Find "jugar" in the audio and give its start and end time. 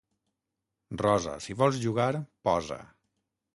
1.85-2.09